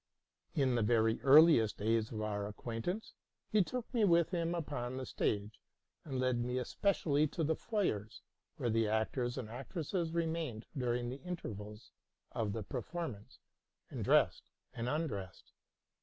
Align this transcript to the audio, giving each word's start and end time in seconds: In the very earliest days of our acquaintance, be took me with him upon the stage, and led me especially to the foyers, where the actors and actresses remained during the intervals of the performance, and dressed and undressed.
In 0.55 0.73
the 0.73 0.81
very 0.81 1.21
earliest 1.21 1.77
days 1.77 2.11
of 2.11 2.23
our 2.23 2.47
acquaintance, 2.47 3.13
be 3.51 3.63
took 3.63 3.93
me 3.93 4.03
with 4.03 4.31
him 4.31 4.55
upon 4.55 4.97
the 4.97 5.05
stage, 5.05 5.59
and 6.03 6.17
led 6.19 6.39
me 6.43 6.57
especially 6.57 7.27
to 7.27 7.43
the 7.43 7.55
foyers, 7.55 8.23
where 8.57 8.71
the 8.71 8.87
actors 8.87 9.37
and 9.37 9.47
actresses 9.47 10.11
remained 10.11 10.65
during 10.75 11.09
the 11.09 11.21
intervals 11.21 11.91
of 12.31 12.51
the 12.53 12.63
performance, 12.63 13.37
and 13.91 14.03
dressed 14.03 14.49
and 14.73 14.89
undressed. 14.89 15.51